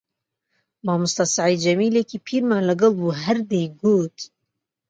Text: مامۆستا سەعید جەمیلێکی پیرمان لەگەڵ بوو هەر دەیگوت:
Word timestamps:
مامۆستا 0.85 1.25
سەعید 1.35 1.59
جەمیلێکی 1.65 2.23
پیرمان 2.27 2.63
لەگەڵ 2.69 2.91
بوو 2.99 3.17
هەر 3.23 3.37
دەیگوت: 3.51 4.17